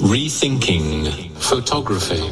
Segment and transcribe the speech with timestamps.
[0.00, 2.22] Rethinking Photography.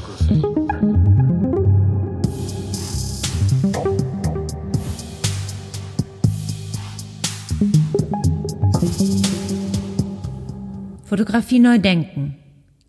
[11.05, 12.37] Fotografie neu denken.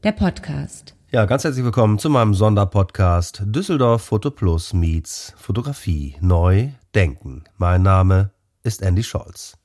[0.04, 0.94] Der Podcast.
[1.12, 7.46] Ja, ganz herzlich willkommen zu meinem Sonderpodcast Düsseldorf Foto Plus meets Fotografie neu denken.
[7.58, 8.30] Mein Name
[8.62, 9.58] ist Andy Scholz.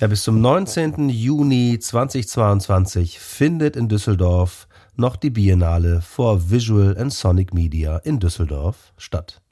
[0.00, 1.10] Ja, bis zum 19.
[1.10, 4.66] Juni 2022 findet in Düsseldorf
[4.96, 9.42] noch die Biennale for Visual and Sonic Media in Düsseldorf statt.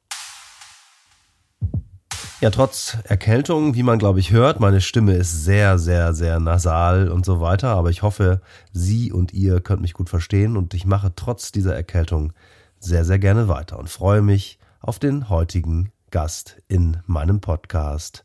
[2.41, 7.11] Ja, trotz Erkältung, wie man glaube ich hört, meine Stimme ist sehr, sehr, sehr nasal
[7.11, 8.41] und so weiter, aber ich hoffe,
[8.73, 12.33] Sie und ihr könnt mich gut verstehen und ich mache trotz dieser Erkältung
[12.81, 18.25] sehr, sehr gerne weiter und freue mich auf den heutigen Gast in meinem Podcast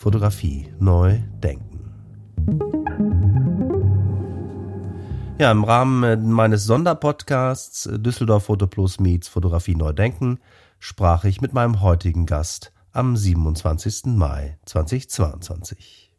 [0.00, 1.92] Fotografie neu denken.
[5.38, 10.38] Ja, im Rahmen meines Sonderpodcasts Düsseldorf Foto Plus meets Fotografie neu denken
[10.78, 14.06] sprach ich mit meinem heutigen Gast am 27.
[14.16, 16.10] Mai 2022.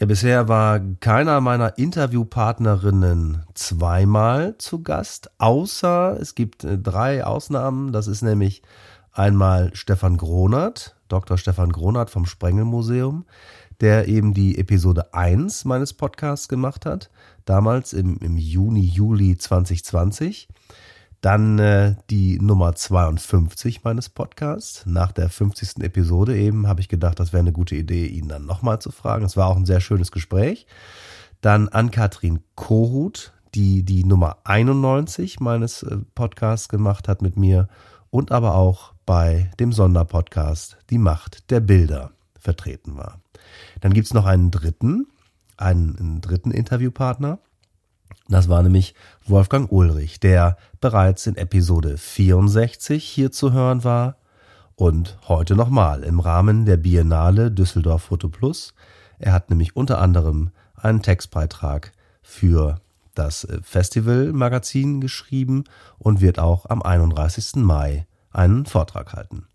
[0.00, 7.92] Ja, bisher war keiner meiner Interviewpartnerinnen zweimal zu Gast, außer es gibt äh, drei Ausnahmen.
[7.92, 8.62] Das ist nämlich
[9.18, 11.38] einmal Stefan Gronert, Dr.
[11.38, 13.24] Stefan Gronert vom Sprengelmuseum,
[13.80, 17.10] der eben die Episode 1 meines Podcasts gemacht hat,
[17.44, 20.48] damals im, im Juni, Juli 2020.
[21.20, 24.86] Dann äh, die Nummer 52 meines Podcasts.
[24.86, 25.82] Nach der 50.
[25.82, 29.24] Episode eben habe ich gedacht, das wäre eine gute Idee, ihn dann nochmal zu fragen.
[29.24, 30.66] Es war auch ein sehr schönes Gespräch.
[31.40, 37.68] Dann Ann-Kathrin Kohut, die die Nummer 91 meines äh, Podcasts gemacht hat mit mir
[38.10, 43.22] und aber auch bei dem Sonderpodcast Die Macht der Bilder vertreten war.
[43.80, 45.06] Dann gibt's noch einen dritten,
[45.56, 47.38] einen, einen dritten Interviewpartner.
[48.28, 54.18] Das war nämlich Wolfgang Ulrich, der bereits in Episode 64 hier zu hören war
[54.76, 58.74] und heute nochmal im Rahmen der Biennale Düsseldorf Foto Plus.
[59.18, 62.78] Er hat nämlich unter anderem einen Textbeitrag für
[63.14, 65.64] das Festivalmagazin geschrieben
[65.98, 67.56] und wird auch am 31.
[67.56, 69.46] Mai einen Vortrag halten.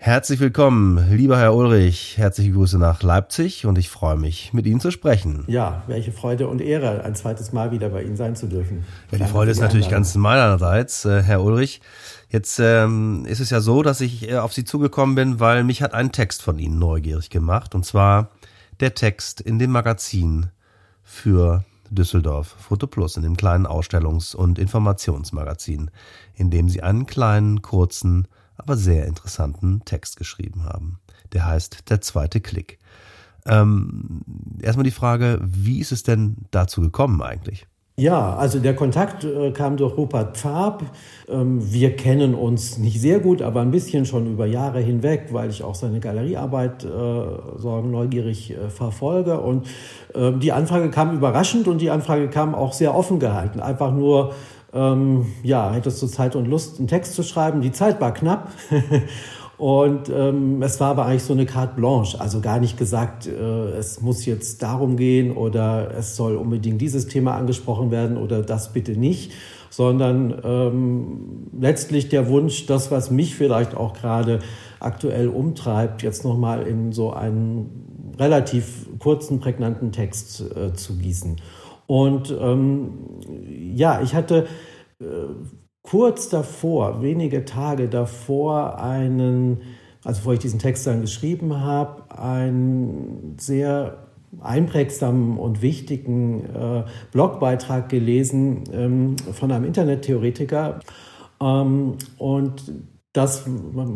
[0.00, 2.18] Herzlich willkommen, lieber Herr Ulrich.
[2.18, 5.42] Herzliche Grüße nach Leipzig und ich freue mich, mit Ihnen zu sprechen.
[5.48, 8.84] Ja, welche Freude und Ehre, ein zweites Mal wieder bei Ihnen sein zu dürfen.
[9.10, 11.80] Ja, die Freude ist natürlich ganz meinerseits, äh, Herr Ulrich.
[12.28, 15.82] Jetzt ähm, ist es ja so, dass ich äh, auf Sie zugekommen bin, weil mich
[15.82, 17.74] hat ein Text von Ihnen neugierig gemacht.
[17.74, 18.30] Und zwar
[18.78, 20.46] der Text in dem Magazin
[21.02, 25.90] für Düsseldorf Foto Plus, in dem kleinen Ausstellungs- und Informationsmagazin,
[26.34, 28.26] in dem Sie einen kleinen, kurzen,
[28.56, 30.98] aber sehr interessanten Text geschrieben haben.
[31.32, 32.78] Der heißt Der zweite Klick.
[33.46, 34.22] Ähm,
[34.60, 37.67] erstmal die Frage, wie ist es denn dazu gekommen eigentlich?
[37.98, 40.84] Ja, also der Kontakt äh, kam durch Rupert Pfab.
[41.28, 45.50] Ähm, wir kennen uns nicht sehr gut, aber ein bisschen schon über Jahre hinweg, weil
[45.50, 46.88] ich auch seine Galeriearbeit äh,
[47.56, 49.40] so neugierig äh, verfolge.
[49.40, 49.66] Und
[50.14, 53.58] ähm, die Anfrage kam überraschend und die Anfrage kam auch sehr offen gehalten.
[53.58, 54.32] Einfach nur,
[54.72, 57.62] ähm, ja, hättest du Zeit und Lust, einen Text zu schreiben?
[57.62, 58.52] Die Zeit war knapp.
[59.58, 63.70] Und ähm, es war aber eigentlich so eine Carte Blanche, also gar nicht gesagt, äh,
[63.72, 68.72] es muss jetzt darum gehen oder es soll unbedingt dieses Thema angesprochen werden oder das
[68.72, 69.32] bitte nicht,
[69.68, 74.38] sondern ähm, letztlich der Wunsch, das, was mich vielleicht auch gerade
[74.78, 81.36] aktuell umtreibt, jetzt nochmal in so einen relativ kurzen, prägnanten Text äh, zu gießen.
[81.88, 82.90] Und ähm,
[83.74, 84.46] ja, ich hatte
[85.00, 85.04] äh,
[85.90, 89.62] kurz davor, wenige Tage davor, einen,
[90.04, 93.96] also bevor ich diesen Text dann geschrieben habe, einen sehr
[94.40, 100.80] einprägsamen und wichtigen äh, Blogbeitrag gelesen ähm, von einem Internettheoretiker.
[101.40, 102.70] Ähm, und
[103.14, 103.46] das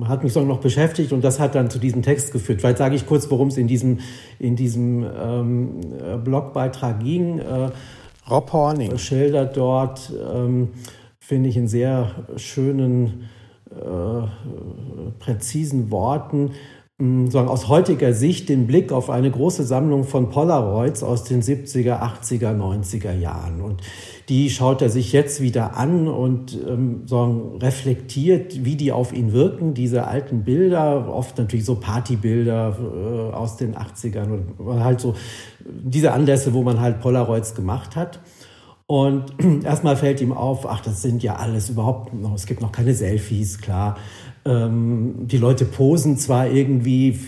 [0.04, 2.62] hat mich so noch beschäftigt und das hat dann zu diesem Text geführt.
[2.62, 3.98] Vielleicht sage ich kurz, worum es in diesem,
[4.38, 5.80] in diesem ähm,
[6.24, 7.38] Blogbeitrag ging.
[7.38, 7.71] Äh,
[8.30, 10.71] Rob Horning schildert dort, ähm,
[11.22, 13.28] finde ich, in sehr schönen,
[13.71, 14.27] äh,
[15.21, 16.51] präzisen Worten,
[16.98, 22.01] sagen, aus heutiger Sicht den Blick auf eine große Sammlung von Polaroids aus den 70er,
[22.01, 23.60] 80er, 90er Jahren.
[23.60, 23.80] Und
[24.28, 29.33] die schaut er sich jetzt wieder an und ähm, sagen, reflektiert, wie die auf ihn
[29.33, 35.15] wirken, diese alten Bilder, oft natürlich so Partybilder äh, aus den 80ern oder halt so
[35.65, 38.21] diese Anlässe, wo man halt Polaroids gemacht hat.
[38.92, 39.33] Und
[39.65, 42.92] erstmal fällt ihm auf, ach, das sind ja alles überhaupt noch, es gibt noch keine
[42.92, 43.97] Selfies, klar.
[44.44, 47.18] Ähm, die Leute posen zwar irgendwie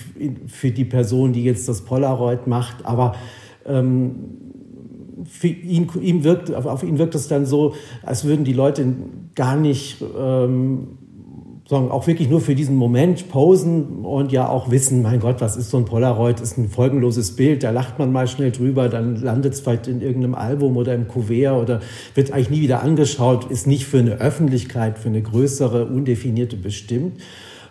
[0.47, 3.15] für die Person, die jetzt das Polaroid macht, aber
[3.65, 4.15] ähm,
[5.25, 7.73] für ihn, ihm wirkt, auf ihn wirkt es dann so,
[8.03, 8.85] als würden die Leute
[9.35, 10.99] gar nicht ähm,
[11.67, 15.57] sagen, auch wirklich nur für diesen Moment posen und ja auch wissen, mein Gott, was
[15.57, 16.41] ist so ein Polaroid?
[16.41, 20.03] Ist ein folgenloses Bild, da lacht man mal schnell drüber, dann landet es vielleicht in
[20.03, 21.81] irgendeinem Album oder im Kuvert oder
[22.15, 27.21] wird eigentlich nie wieder angeschaut, ist nicht für eine Öffentlichkeit, für eine größere, undefinierte bestimmt.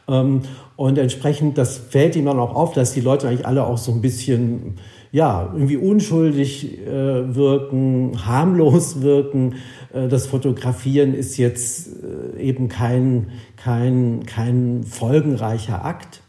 [0.08, 0.42] Ähm,
[0.76, 3.92] und entsprechend, das fällt ihm dann auch auf, dass die Leute eigentlich alle auch so
[3.92, 4.76] ein bisschen
[5.14, 9.56] ja, irgendwie unschuldig äh, wirken, harmlos wirken.
[9.94, 16.22] Äh, das Fotografieren ist jetzt äh, eben kein, kein, kein folgenreicher Akt.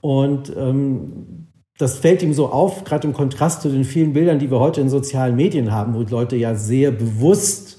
[0.00, 1.48] Und ähm,
[1.78, 4.80] das fällt ihm so auf, gerade im Kontrast zu den vielen Bildern, die wir heute
[4.80, 7.78] in sozialen Medien haben, wo Leute ja sehr bewusst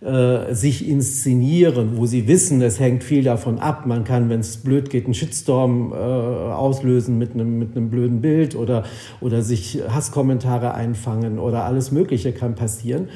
[0.00, 3.86] äh, sich inszenieren, wo sie wissen, es hängt viel davon ab.
[3.86, 8.20] Man kann, wenn es blöd geht, einen Shitstorm äh, auslösen mit einem, mit einem blöden
[8.20, 8.84] Bild oder,
[9.20, 13.08] oder sich Hasskommentare einfangen oder alles Mögliche kann passieren.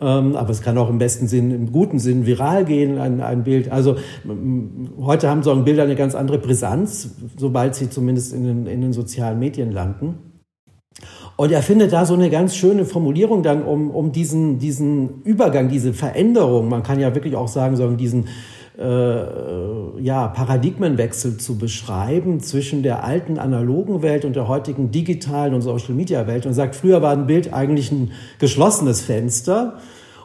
[0.00, 3.42] Ähm, aber es kann auch im besten Sinn, im guten Sinn viral gehen, ein, ein
[3.42, 3.72] Bild.
[3.72, 3.96] Also
[5.00, 8.92] heute haben so Bilder eine ganz andere Brisanz, sobald sie zumindest in den, in den
[8.92, 10.18] sozialen Medien landen.
[11.36, 15.68] Und er findet da so eine ganz schöne Formulierung dann, um, um diesen, diesen Übergang,
[15.68, 18.26] diese Veränderung, man kann ja wirklich auch sagen, sagen diesen
[18.78, 25.62] äh, ja, Paradigmenwechsel zu beschreiben zwischen der alten analogen Welt und der heutigen digitalen und
[25.62, 29.78] Social-Media-Welt und sagt, früher war ein Bild eigentlich ein geschlossenes Fenster.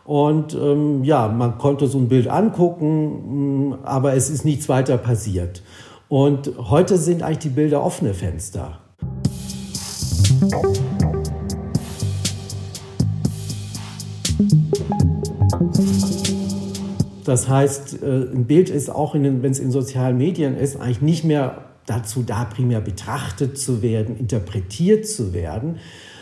[0.05, 5.63] Und ähm, ja, man konnte so ein Bild angucken, aber es ist nichts weiter passiert.
[6.09, 8.79] Und heute sind eigentlich die Bilder offene Fenster.
[17.23, 21.23] Das heißt, äh, ein Bild ist auch, wenn es in sozialen Medien ist, eigentlich nicht
[21.23, 25.77] mehr dazu da, primär betrachtet zu werden, interpretiert zu werden,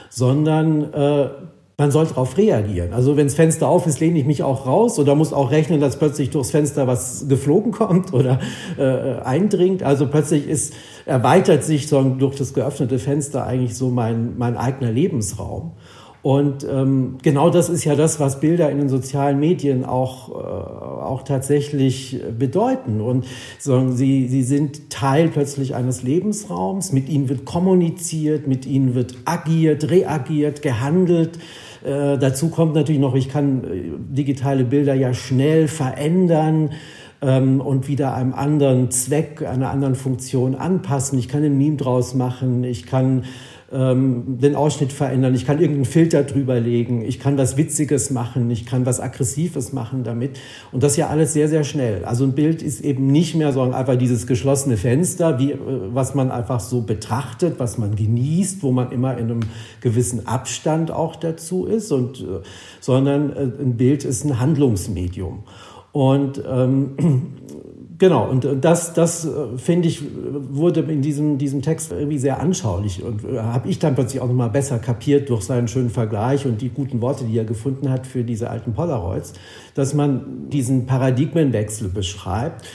[0.09, 1.29] sondern äh,
[1.77, 2.93] man soll darauf reagieren.
[2.93, 5.81] Also wenn das Fenster auf ist, lehne ich mich auch raus oder muss auch rechnen,
[5.81, 8.39] dass plötzlich durchs Fenster was geflogen kommt oder
[8.77, 9.81] äh, eindringt.
[9.81, 10.73] Also plötzlich ist,
[11.07, 15.71] erweitert sich so durch das geöffnete Fenster eigentlich so mein, mein eigener Lebensraum.
[16.23, 20.33] Und ähm, genau das ist ja das, was Bilder in den sozialen Medien auch, äh,
[20.33, 23.01] auch tatsächlich bedeuten.
[23.01, 23.25] Und
[23.57, 29.15] so, sie, sie sind Teil plötzlich eines Lebensraums, mit ihnen wird kommuniziert, mit ihnen wird
[29.25, 31.39] agiert, reagiert, gehandelt.
[31.83, 36.71] Äh, dazu kommt natürlich noch, ich kann äh, digitale Bilder ja schnell verändern
[37.23, 41.17] ähm, und wieder einem anderen Zweck, einer anderen Funktion anpassen.
[41.17, 43.23] Ich kann ein Meme draus machen, ich kann
[43.73, 48.49] ähm, den Ausschnitt verändern, ich kann irgendeinen Filter drüber legen, ich kann was Witziges machen,
[48.51, 50.39] ich kann was Aggressives machen damit.
[50.71, 52.03] Und das ja alles sehr, sehr schnell.
[52.05, 55.57] Also ein Bild ist eben nicht mehr so einfach dieses geschlossene Fenster, wie, äh,
[55.93, 59.39] was man einfach so betrachtet, was man genießt, wo man immer in einem
[59.79, 62.41] gewissen Abstand auch dazu ist, und, äh,
[62.79, 65.43] sondern äh, ein Bild ist ein Handlungsmedium.
[65.91, 66.95] Und ähm,
[68.01, 70.01] Genau, und das, das äh, finde ich,
[70.49, 74.27] wurde in diesem, diesem Text irgendwie sehr anschaulich und äh, habe ich dann plötzlich auch
[74.27, 78.07] nochmal besser kapiert durch seinen schönen Vergleich und die guten Worte, die er gefunden hat
[78.07, 79.33] für diese alten Polaroids,
[79.75, 82.65] dass man diesen Paradigmenwechsel beschreibt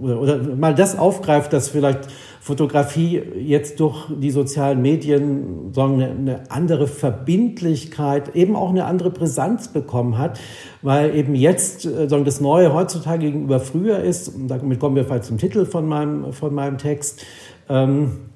[0.00, 2.08] oder mal das aufgreift, dass vielleicht
[2.40, 9.68] Fotografie jetzt durch die sozialen Medien sagen, eine, andere Verbindlichkeit, eben auch eine andere Brisanz
[9.68, 10.40] bekommen hat,
[10.80, 15.04] weil eben jetzt äh, sagen, das Neue heutzutage gegenüber früher ist, und damit kommen wir
[15.04, 17.24] vielleicht zum Titel von meinem, von meinem Text,
[17.68, 18.30] ähm,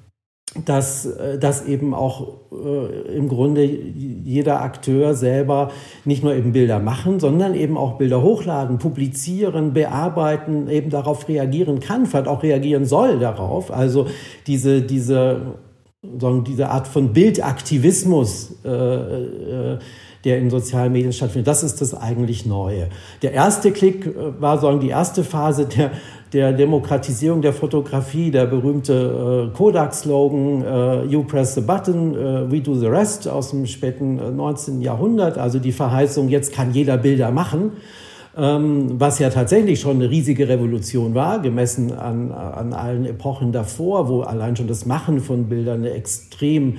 [0.63, 5.71] dass, äh, dass eben auch äh, im Grunde jeder Akteur selber
[6.05, 11.79] nicht nur eben Bilder machen, sondern eben auch Bilder hochladen, publizieren, bearbeiten, eben darauf reagieren
[11.79, 13.71] kann, vielleicht auch reagieren soll darauf.
[13.71, 14.07] Also
[14.47, 15.57] diese, diese,
[16.19, 19.79] sagen, diese Art von Bildaktivismus, äh, äh,
[20.23, 21.47] der in sozialen Medien stattfindet.
[21.47, 22.89] Das ist das eigentlich Neue.
[23.21, 25.91] Der erste Klick äh, war sagen die erste Phase der
[26.33, 32.61] der Demokratisierung der Fotografie, der berühmte äh, Kodak-Slogan äh, You press the button, äh, we
[32.61, 34.81] do the rest aus dem späten 19.
[34.81, 37.73] Äh, Jahrhundert, also die Verheißung, jetzt kann jeder Bilder machen,
[38.37, 44.09] ähm, was ja tatsächlich schon eine riesige Revolution war, gemessen an, an allen Epochen davor,
[44.09, 46.77] wo allein schon das Machen von Bildern eine extrem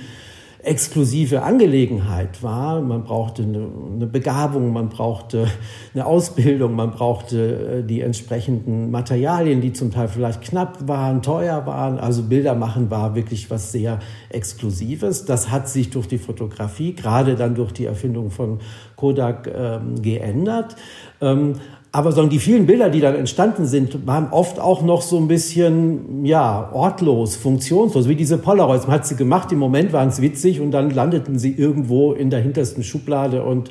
[0.66, 2.80] exklusive Angelegenheit war.
[2.82, 5.46] Man brauchte eine, Begabung, man brauchte
[5.94, 11.66] eine Ausbildung, man brauchte äh, die entsprechenden Materialien, die zum Teil vielleicht knapp waren, teuer
[11.66, 11.98] waren.
[11.98, 15.24] Also Bilder machen war wirklich was sehr Exklusives.
[15.24, 18.58] Das hat sich durch die Fotografie, gerade dann durch die Erfindung von
[18.96, 20.74] Kodak, ähm, geändert.
[21.20, 21.54] Ähm,
[21.96, 25.28] Aber so die vielen Bilder, die dann entstanden sind, waren oft auch noch so ein
[25.28, 28.86] bisschen, ja, ortlos, funktionslos, wie diese Polaroids.
[28.86, 32.28] Man hat sie gemacht, im Moment waren es witzig und dann landeten sie irgendwo in
[32.28, 33.70] der hintersten Schublade und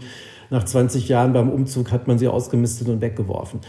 [0.49, 3.59] nach 20 Jahren beim Umzug hat man sie ausgemistet und weggeworfen.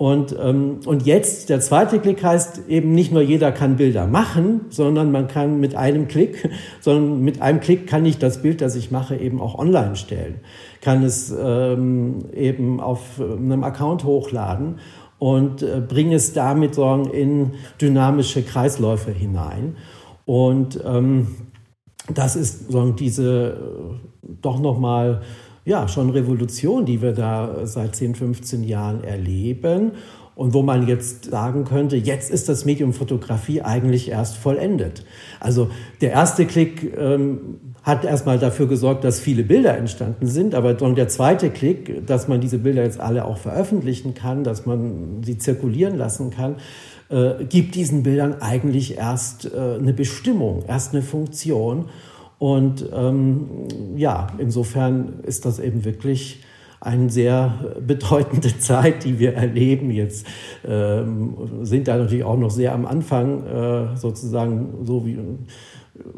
[0.00, 4.62] Und, ähm, und jetzt, der zweite Klick heißt eben nicht nur jeder kann Bilder machen,
[4.70, 6.48] sondern man kann mit einem Klick,
[6.80, 10.36] sondern mit einem Klick kann ich das Bild, das ich mache, eben auch online stellen.
[10.80, 14.78] Kann es ähm, eben auf einem Account hochladen
[15.18, 19.76] und äh, bringe es damit sagen, in dynamische Kreisläufe hinein.
[20.24, 21.26] Und ähm,
[22.14, 25.20] das ist sagen, diese äh, doch nochmal
[25.64, 29.92] ja, schon Revolution, die wir da seit 10, 15 Jahren erleben.
[30.34, 35.04] Und wo man jetzt sagen könnte, jetzt ist das Medium Fotografie eigentlich erst vollendet.
[35.38, 40.72] Also der erste Klick ähm, hat erstmal dafür gesorgt, dass viele Bilder entstanden sind, aber
[40.72, 45.22] dann der zweite Klick, dass man diese Bilder jetzt alle auch veröffentlichen kann, dass man
[45.22, 46.56] sie zirkulieren lassen kann,
[47.10, 51.86] äh, gibt diesen Bildern eigentlich erst äh, eine Bestimmung, erst eine Funktion.
[52.40, 56.42] Und ähm, ja, insofern ist das eben wirklich
[56.80, 59.90] eine sehr bedeutende Zeit, die wir erleben.
[59.90, 60.26] Jetzt
[60.66, 65.18] ähm, sind da natürlich auch noch sehr am Anfang, äh, sozusagen so wie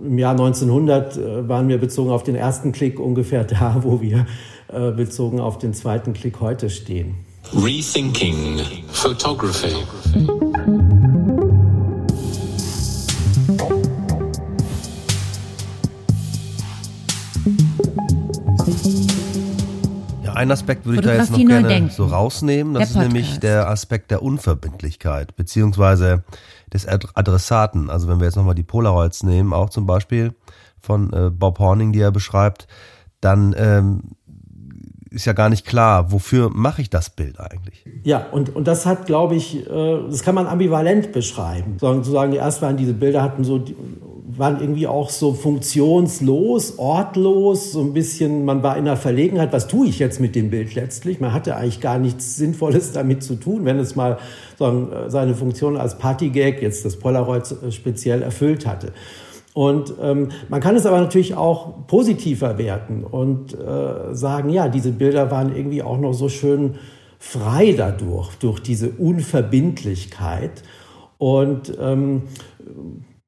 [0.00, 4.26] im Jahr 1900 äh, waren wir bezogen auf den ersten Klick ungefähr da, wo wir
[4.68, 7.16] äh, bezogen auf den zweiten Klick heute stehen.
[7.52, 8.60] Rethinking
[8.92, 9.74] Photography.
[20.42, 21.90] Einen Aspekt würde ich da jetzt noch gerne denken.
[21.90, 22.74] so rausnehmen.
[22.74, 26.24] Das ist nämlich der Aspekt der Unverbindlichkeit, beziehungsweise
[26.72, 27.90] des Adressaten.
[27.90, 30.34] Also wenn wir jetzt nochmal die Polaroids nehmen, auch zum Beispiel
[30.80, 32.66] von äh, Bob Horning, die er beschreibt,
[33.20, 34.02] dann ähm,
[35.10, 37.84] ist ja gar nicht klar, wofür mache ich das Bild eigentlich?
[38.02, 41.76] Ja, und, und das hat, glaube ich, äh, das kann man ambivalent beschreiben.
[41.78, 43.62] Sozusagen, erst waren diese Bilder hatten so
[44.24, 49.66] waren irgendwie auch so funktionslos, ortlos, so ein bisschen, man war in der Verlegenheit, was
[49.66, 51.20] tue ich jetzt mit dem Bild letztlich?
[51.20, 54.18] Man hatte eigentlich gar nichts Sinnvolles damit zu tun, wenn es mal
[54.58, 58.92] sagen, seine Funktion als Partygag, jetzt das Polaroid speziell erfüllt hatte.
[59.54, 64.92] Und ähm, man kann es aber natürlich auch positiver werten und äh, sagen, ja, diese
[64.92, 66.76] Bilder waren irgendwie auch noch so schön
[67.18, 70.62] frei dadurch, durch diese Unverbindlichkeit.
[71.18, 72.22] Und ähm,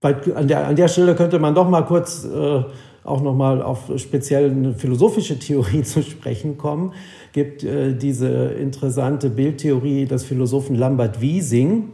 [0.04, 2.62] bei, an, der, an der Stelle könnte man doch mal kurz äh,
[3.04, 6.92] auch noch mal auf speziell eine philosophische Theorie zu sprechen kommen.
[7.32, 11.88] Gibt äh, diese interessante Bildtheorie des Philosophen Lambert Wiesing.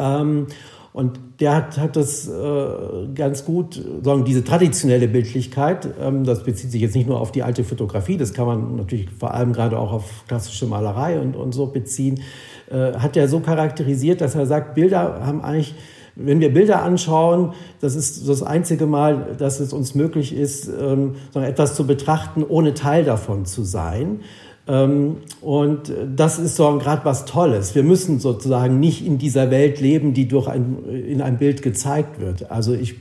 [0.00, 0.48] Ähm,
[0.92, 2.72] und der hat, hat das äh,
[3.14, 7.44] ganz gut, sagen diese traditionelle Bildlichkeit, ähm, das bezieht sich jetzt nicht nur auf die
[7.44, 11.52] alte Fotografie, das kann man natürlich vor allem gerade auch auf klassische Malerei und, und
[11.52, 12.22] so beziehen,
[12.68, 15.76] äh, hat er so charakterisiert, dass er sagt, Bilder haben eigentlich
[16.20, 21.14] wenn wir Bilder anschauen, das ist das einzige Mal, dass es uns möglich ist, ähm,
[21.34, 24.20] etwas zu betrachten, ohne Teil davon zu sein.
[24.68, 27.74] Ähm, und das ist so gerade was Tolles.
[27.74, 32.20] Wir müssen sozusagen nicht in dieser Welt leben, die durch ein, in einem Bild gezeigt
[32.20, 32.50] wird.
[32.50, 32.94] Also ich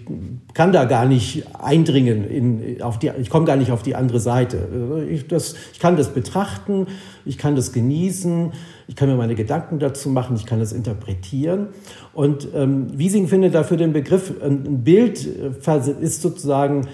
[0.53, 4.21] kann da gar nicht eindringen in, auf die, ich komme gar nicht auf die andere
[4.21, 5.05] Seite.
[5.09, 6.87] Ich, das, ich kann das betrachten,
[7.25, 8.53] ich kann das genießen,
[8.87, 11.67] ich kann mir meine Gedanken dazu machen, ich kann das interpretieren.
[12.13, 16.87] Und ähm, Wiesing findet dafür den Begriff, ein Bild äh, ist sozusagen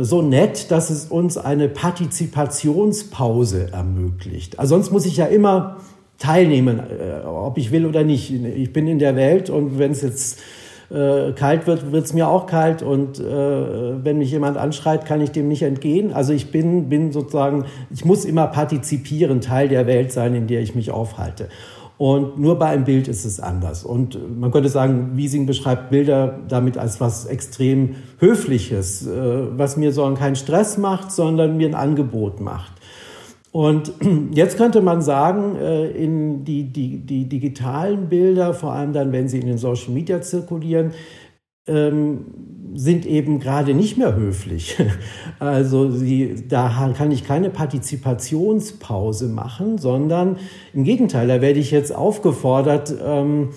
[0.00, 4.58] so nett, dass es uns eine Partizipationspause ermöglicht.
[4.58, 5.78] Also sonst muss ich ja immer
[6.20, 8.32] teilnehmen, äh, ob ich will oder nicht.
[8.32, 10.38] Ich bin in der Welt und wenn es jetzt
[10.90, 15.20] äh, kalt wird, wird es mir auch kalt und äh, wenn mich jemand anschreit, kann
[15.20, 16.12] ich dem nicht entgehen.
[16.12, 20.60] Also ich bin, bin sozusagen, ich muss immer partizipieren, Teil der Welt sein, in der
[20.60, 21.48] ich mich aufhalte.
[22.00, 23.84] Und nur bei einem Bild ist es anders.
[23.84, 29.92] Und man könnte sagen, Wiesing beschreibt Bilder damit als was extrem Höfliches, äh, was mir
[29.92, 32.72] so keinen Stress macht, sondern mir ein Angebot macht.
[33.52, 33.92] Und
[34.32, 39.28] jetzt könnte man sagen, äh, in die, die, die digitalen Bilder, vor allem dann, wenn
[39.28, 40.92] sie in den Social Media zirkulieren,
[41.70, 42.24] ähm,
[42.74, 44.76] sind eben gerade nicht mehr höflich.
[45.38, 50.36] Also sie, da kann ich keine Partizipationspause machen, sondern
[50.74, 53.48] im Gegenteil, da werde ich jetzt aufgefordert, ähm,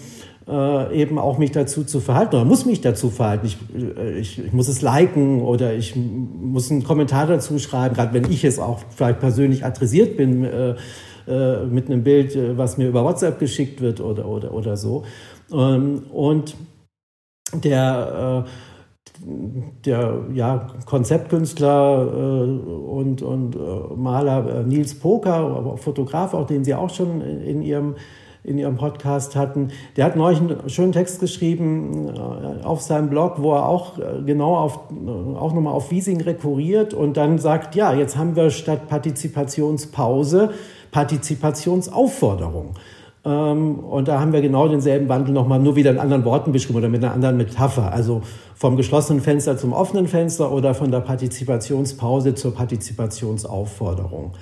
[0.48, 3.48] äh, eben auch mich dazu zu verhalten oder muss mich dazu verhalten.
[3.48, 3.58] Ich,
[3.98, 8.32] äh, ich, ich muss es liken oder ich muss einen Kommentar dazu schreiben, gerade wenn
[8.32, 10.76] ich es auch vielleicht persönlich adressiert bin äh,
[11.28, 15.04] äh, mit einem Bild, äh, was mir über WhatsApp geschickt wird oder, oder, oder so.
[15.52, 16.56] Ähm, und
[17.62, 18.46] der,
[19.86, 23.60] der ja, Konzeptkünstler äh, und, und äh,
[23.96, 27.96] Maler äh, Nils Poker, Fotograf, auch den Sie auch schon in Ihrem
[28.46, 29.70] in ihrem Podcast hatten.
[29.96, 34.22] Der hat neulich einen schönen Text geschrieben äh, auf seinem Blog, wo er auch äh,
[34.26, 38.50] genau auf, äh, auch nochmal auf Wiesing rekurriert und dann sagt, ja, jetzt haben wir
[38.50, 40.52] statt Partizipationspause
[40.92, 42.74] Partizipationsaufforderung.
[43.26, 46.78] Ähm, und da haben wir genau denselben Wandel nochmal nur wieder in anderen Worten beschrieben
[46.78, 47.92] oder mit einer anderen Metapher.
[47.92, 48.22] Also
[48.56, 54.34] vom geschlossenen Fenster zum offenen Fenster oder von der Partizipationspause zur Partizipationsaufforderung.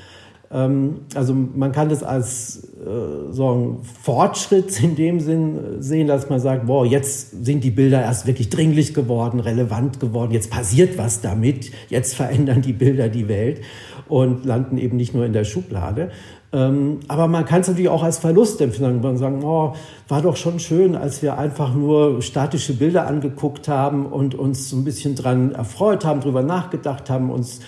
[0.51, 6.29] Ähm, also man kann das als äh, so ein Fortschritt in dem Sinn sehen, dass
[6.29, 10.97] man sagt, boah, jetzt sind die Bilder erst wirklich dringlich geworden, relevant geworden, jetzt passiert
[10.97, 13.61] was damit, jetzt verändern die Bilder die Welt
[14.07, 16.09] und landen eben nicht nur in der Schublade.
[16.53, 19.01] Ähm, aber man kann es natürlich auch als Verlust empfinden.
[19.01, 19.73] Man sagen, oh,
[20.09, 24.75] war doch schon schön, als wir einfach nur statische Bilder angeguckt haben und uns so
[24.75, 27.61] ein bisschen dran erfreut haben, drüber nachgedacht haben, uns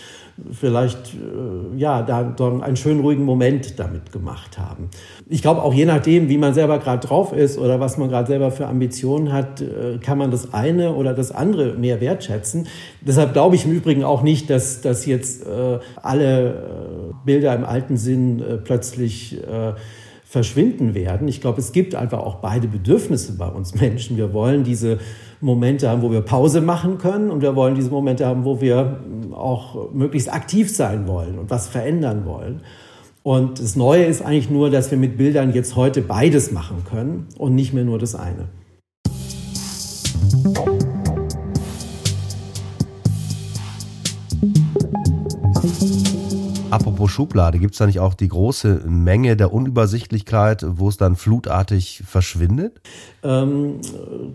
[0.51, 4.89] vielleicht äh, ja da einen schönen ruhigen Moment damit gemacht haben.
[5.29, 8.27] Ich glaube auch je nachdem, wie man selber gerade drauf ist oder was man gerade
[8.27, 12.67] selber für Ambitionen hat, äh, kann man das eine oder das andere mehr wertschätzen.
[13.01, 17.97] Deshalb glaube ich im Übrigen auch nicht, dass, dass jetzt äh, alle Bilder im alten
[17.97, 19.39] Sinn plötzlich
[20.33, 21.27] verschwinden werden.
[21.27, 24.17] Ich glaube, es gibt einfach auch beide Bedürfnisse bei uns Menschen.
[24.17, 24.97] Wir wollen diese
[25.43, 28.99] Momente haben, wo wir Pause machen können und wir wollen diese Momente haben, wo wir
[29.33, 32.61] auch möglichst aktiv sein wollen und was verändern wollen.
[33.23, 37.27] Und das Neue ist eigentlich nur, dass wir mit Bildern jetzt heute beides machen können
[37.37, 38.47] und nicht mehr nur das eine.
[46.73, 51.15] Apropos Schublade, gibt es da nicht auch die große Menge der Unübersichtlichkeit, wo es dann
[51.15, 52.81] flutartig verschwindet?
[53.23, 53.75] Ähm,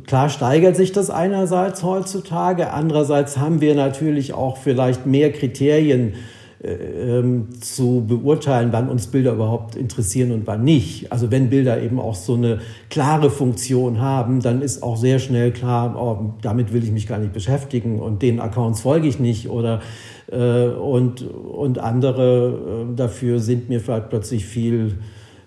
[0.07, 6.15] klar steigert sich das einerseits heutzutage, andererseits haben wir natürlich auch vielleicht mehr Kriterien
[6.63, 6.75] äh,
[7.19, 11.11] ähm, zu beurteilen, wann uns Bilder überhaupt interessieren und wann nicht.
[11.11, 15.51] Also wenn Bilder eben auch so eine klare Funktion haben, dann ist auch sehr schnell
[15.51, 19.49] klar, oh, damit will ich mich gar nicht beschäftigen und den Accounts folge ich nicht
[19.49, 19.81] oder
[20.37, 24.99] und, und andere äh, dafür sind mir vielleicht plötzlich viel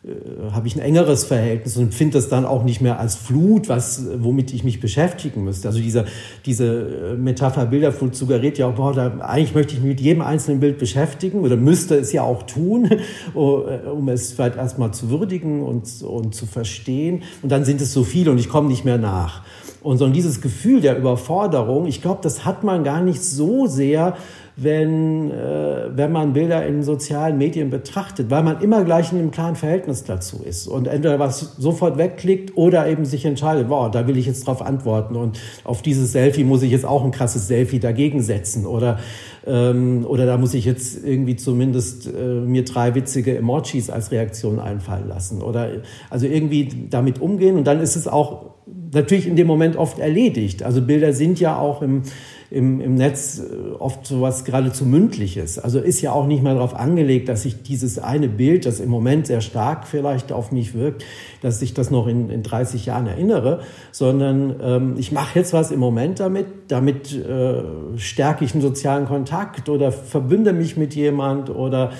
[0.04, 3.70] äh, habe ich ein engeres Verhältnis und finde das dann auch nicht mehr als Flut,
[3.70, 5.67] was, womit ich mich beschäftigen müsste.
[5.67, 6.06] Also diese,
[6.48, 10.60] diese Metapher Bilderflut suggeriert ja auch, boah, da, eigentlich möchte ich mich mit jedem einzelnen
[10.60, 12.89] Bild beschäftigen oder müsste es ja auch tun,
[13.36, 17.22] um es vielleicht erstmal zu würdigen und, und zu verstehen.
[17.44, 19.44] Und dann sind es so viele und ich komme nicht mehr nach.
[19.84, 24.15] Und so dieses Gefühl der Überforderung, ich glaube, das hat man gar nicht so sehr,
[24.56, 29.32] wenn, äh, wenn man Bilder in sozialen Medien betrachtet, weil man immer gleich in einem
[29.32, 34.08] klaren Verhältnis dazu ist und entweder was sofort wegklickt oder eben sich entscheidet, wow, da
[34.08, 37.48] will ich jetzt drauf antworten und auf dieses Selfie muss ich jetzt auch ein krasses
[37.48, 39.00] Selfie dagegen setzen oder
[39.46, 44.60] ähm, oder da muss ich jetzt irgendwie zumindest äh, mir drei witzige Emojis als Reaktion
[44.60, 45.70] einfallen lassen oder
[46.10, 48.52] also irgendwie damit umgehen und dann ist es auch
[48.94, 50.64] natürlich in dem Moment oft erledigt.
[50.64, 52.04] Also Bilder sind ja auch im
[52.52, 55.58] im, im Netz äh, oft sowas geradezu mündliches.
[55.58, 58.90] Also ist ja auch nicht mal darauf angelegt, dass ich dieses eine Bild, das im
[58.90, 61.06] Moment sehr stark vielleicht auf mich wirkt,
[61.42, 63.62] dass ich das noch in, in 30 Jahren erinnere,
[63.94, 67.64] sondern ähm, ich mache jetzt was im Moment damit, damit äh,
[67.96, 71.92] stärke ich einen sozialen Kontakt oder verbünde mich mit jemand oder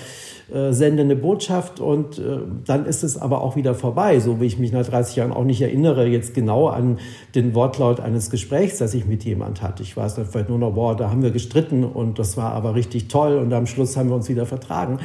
[0.52, 4.44] äh, sende eine Botschaft und äh, dann ist es aber auch wieder vorbei, so wie
[4.44, 6.98] ich mich nach 30 Jahren auch nicht erinnere jetzt genau an
[7.34, 9.82] den Wortlaut eines Gesprächs, das ich mit jemand hatte.
[9.82, 12.74] Ich weiß dann vielleicht nur noch, boah, da haben wir gestritten und das war aber
[12.74, 14.98] richtig toll und am Schluss haben wir uns wieder vertragen.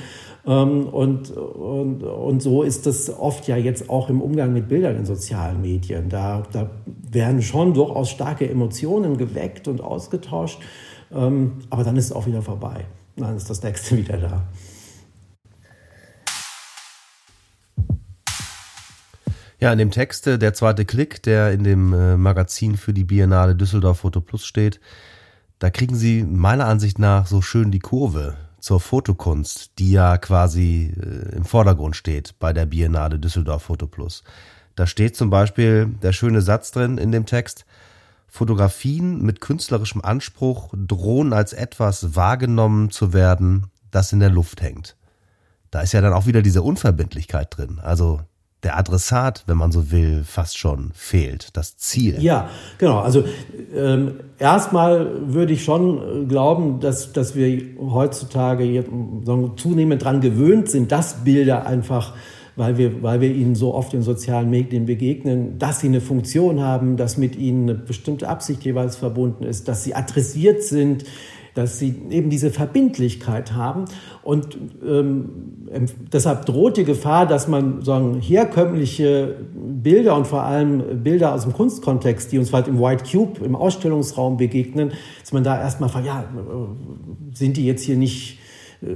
[0.46, 4.96] Ähm, und, und, und so ist das oft ja jetzt auch im Umgang mit Bildern
[4.96, 6.10] in sozialen Medien.
[6.10, 6.70] Da, da
[7.10, 10.60] werden schon durchaus starke Emotionen geweckt und ausgetauscht,
[11.14, 12.86] ähm, aber dann ist es auch wieder vorbei.
[13.16, 14.44] Dann ist das nächste wieder da.
[19.60, 23.56] Ja, in dem Text, der zweite Klick, der in dem äh, Magazin für die Biennale
[23.56, 24.80] Düsseldorf Foto Plus steht,
[25.58, 30.94] da kriegen Sie meiner Ansicht nach so schön die Kurve zur Fotokunst, die ja quasi
[30.96, 34.24] äh, im Vordergrund steht bei der Biennale Düsseldorf Foto Plus.
[34.76, 37.66] Da steht zum Beispiel der schöne Satz drin in dem Text,
[38.28, 44.96] Fotografien mit künstlerischem Anspruch drohen als etwas wahrgenommen zu werden, das in der Luft hängt.
[45.72, 47.80] Da ist ja dann auch wieder diese Unverbindlichkeit drin.
[47.82, 48.22] Also
[48.68, 52.22] der Adressat, wenn man so will, fast schon fehlt, das Ziel.
[52.22, 53.00] Ja, genau.
[53.00, 53.24] Also
[53.74, 58.84] ähm, erstmal würde ich schon glauben, dass, dass wir heutzutage
[59.56, 62.14] zunehmend daran gewöhnt sind, dass Bilder einfach
[62.58, 66.60] weil wir, weil wir ihnen so oft in sozialen Medien begegnen, dass sie eine Funktion
[66.60, 71.04] haben, dass mit ihnen eine bestimmte Absicht jeweils verbunden ist, dass sie adressiert sind,
[71.58, 73.86] dass sie eben diese Verbindlichkeit haben.
[74.22, 75.30] Und ähm,
[76.14, 81.54] deshalb droht die Gefahr, dass man sagen, herkömmliche Bilder und vor allem Bilder aus dem
[81.54, 86.06] Kunstkontext, die uns halt im White Cube, im Ausstellungsraum begegnen, dass man da erstmal fragt,
[86.06, 86.26] ja,
[87.34, 88.38] sind die jetzt hier nicht
[88.82, 88.88] äh,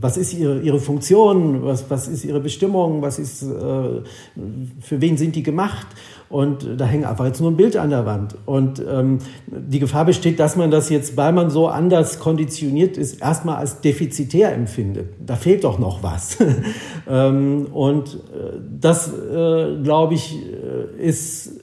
[0.00, 5.16] was ist ihre, ihre Funktion, was, was ist ihre Bestimmung, was ist, äh, für wen
[5.16, 5.86] sind die gemacht?
[6.30, 8.36] Und da hängt einfach jetzt nur ein Bild an der Wand.
[8.44, 13.22] Und ähm, die Gefahr besteht, dass man das jetzt, weil man so anders konditioniert ist,
[13.22, 15.08] erstmal als defizitär empfindet.
[15.24, 16.36] Da fehlt doch noch was.
[17.08, 21.60] ähm, und äh, das, äh, glaube ich, äh, ist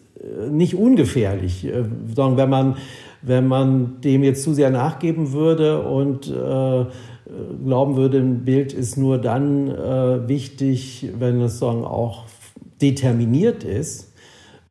[0.49, 1.83] nicht ungefährlich, äh,
[2.15, 2.77] sondern wenn man,
[3.21, 6.85] wenn man dem jetzt zu sehr nachgeben würde und äh,
[7.63, 12.25] glauben würde, ein Bild ist nur dann äh, wichtig, wenn es sagen, auch
[12.81, 14.13] determiniert ist,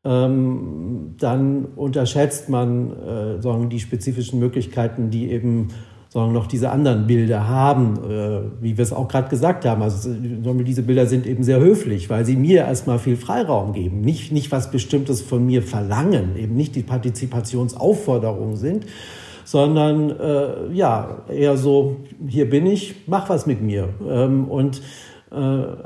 [0.04, 5.68] ähm, dann unterschätzt man äh, sagen, die spezifischen Möglichkeiten, die eben
[6.10, 9.82] sagen, noch diese anderen Bilder haben, äh, wie wir es auch gerade gesagt haben.
[9.82, 14.30] Also diese Bilder sind eben sehr höflich, weil sie mir erstmal viel Freiraum geben, nicht,
[14.30, 18.86] nicht was Bestimmtes von mir verlangen, eben nicht die Partizipationsaufforderungen sind,
[19.44, 21.96] sondern äh, ja, eher so,
[22.28, 23.88] hier bin ich, mach was mit mir.
[24.08, 24.80] Ähm, und äh,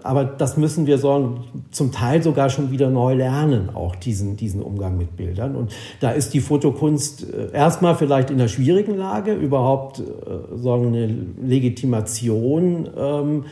[0.02, 4.62] aber das müssen wir sagen, zum Teil sogar schon wieder neu lernen, auch diesen, diesen
[4.62, 5.56] Umgang mit Bildern.
[5.56, 10.02] Und da ist die Fotokunst äh, erstmal vielleicht in einer schwierigen Lage, überhaupt äh,
[10.56, 11.06] sagen, eine
[11.42, 13.44] Legitimation ähm,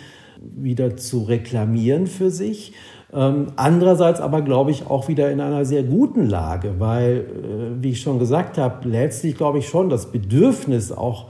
[0.55, 2.73] wieder zu reklamieren für sich.
[3.13, 7.91] Ähm, andererseits aber, glaube ich, auch wieder in einer sehr guten Lage, weil, äh, wie
[7.91, 11.27] ich schon gesagt habe, letztlich glaube ich schon das Bedürfnis auch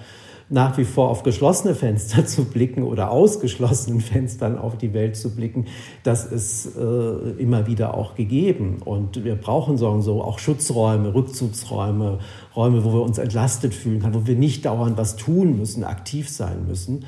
[0.49, 5.35] nach wie vor auf geschlossene Fenster zu blicken oder ausgeschlossenen Fenstern auf die Welt zu
[5.35, 5.67] blicken,
[6.03, 8.79] das ist äh, immer wieder auch gegeben.
[8.85, 12.19] Und wir brauchen so, so auch Schutzräume, Rückzugsräume,
[12.55, 16.29] Räume, wo wir uns entlastet fühlen können, wo wir nicht dauernd was tun müssen, aktiv
[16.29, 17.05] sein müssen.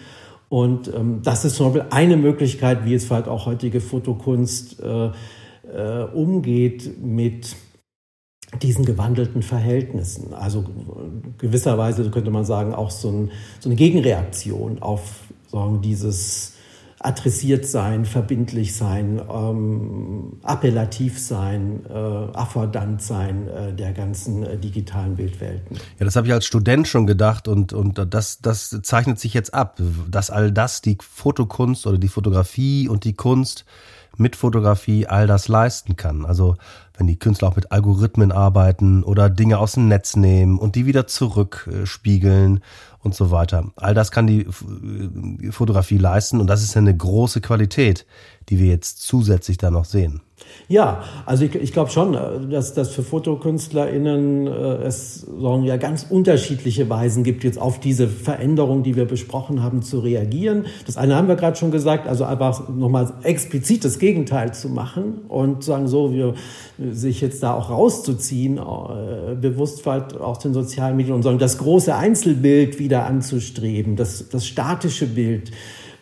[0.49, 5.11] Und ähm, das ist zum Beispiel eine Möglichkeit, wie es halt auch heutige Fotokunst äh,
[5.73, 7.55] äh, umgeht mit
[8.63, 10.33] diesen gewandelten Verhältnissen.
[10.35, 10.65] Also
[11.39, 13.31] gewisserweise könnte man sagen, auch so, ein,
[13.61, 16.55] so eine Gegenreaktion auf sagen, dieses
[17.01, 25.15] adressiert sein, verbindlich sein, ähm, appellativ sein, äh, affordant sein äh, der ganzen äh, digitalen
[25.15, 25.77] Bildwelten.
[25.99, 29.55] Ja, das habe ich als Student schon gedacht und, und das, das zeichnet sich jetzt
[29.55, 29.81] ab,
[30.11, 33.65] dass all das, die Fotokunst oder die Fotografie und die Kunst
[34.19, 36.25] mit Fotografie all das leisten kann.
[36.25, 36.57] Also
[36.97, 40.87] wenn die Künstler auch mit Algorithmen arbeiten oder Dinge aus dem Netz nehmen und die
[40.87, 42.61] wieder zurückspiegeln
[43.01, 43.71] und so weiter.
[43.77, 44.47] All das kann die
[45.51, 48.05] Fotografie leisten und das ist ja eine große Qualität,
[48.49, 50.21] die wir jetzt zusätzlich da noch sehen.
[50.69, 52.13] Ja, also ich, ich glaube schon,
[52.51, 54.51] dass, dass für FotokünstlerInnen äh,
[54.85, 59.81] es sagen, ja ganz unterschiedliche Weisen gibt, jetzt auf diese Veränderung, die wir besprochen haben,
[59.83, 60.67] zu reagieren.
[60.87, 65.23] Das eine haben wir gerade schon gesagt, also einfach nochmal explizit das Gegenteil zu machen
[65.29, 66.35] und sagen so, wir
[66.79, 71.95] sich jetzt da auch rauszuziehen, äh, bewusst aus den sozialen Medien und sagen, das große
[71.95, 75.51] Einzelbild wieder anzustreben, das, das statische Bild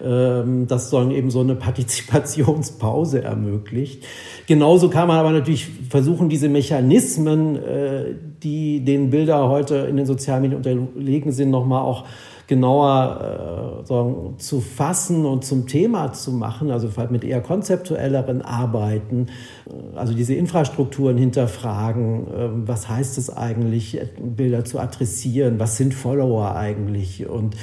[0.03, 4.05] ähm, das dann eben so eine Partizipationspause ermöglicht.
[4.47, 10.07] Genauso kann man aber natürlich versuchen, diese Mechanismen, äh, die den Bilder heute in den
[10.07, 12.05] sozialen Medien unterlegen sind, nochmal auch
[12.47, 19.29] genauer äh, sagen, zu fassen und zum Thema zu machen, also mit eher konzeptuelleren Arbeiten,
[19.67, 25.93] äh, also diese Infrastrukturen hinterfragen, äh, was heißt es eigentlich, Bilder zu adressieren, was sind
[25.93, 27.29] Follower eigentlich?
[27.29, 27.57] Und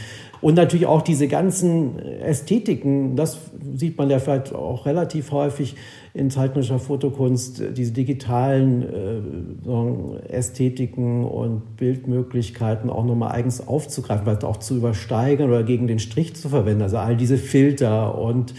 [0.43, 3.39] und natürlich auch diese ganzen Ästhetiken, das
[3.75, 5.75] sieht man ja vielleicht auch relativ häufig
[6.13, 14.57] in zeitgenössischer Fotokunst, diese digitalen äh, Ästhetiken und Bildmöglichkeiten auch nochmal eigens aufzugreifen, vielleicht auch
[14.57, 16.81] zu übersteigern oder gegen den Strich zu verwenden.
[16.81, 18.53] Also all diese Filter und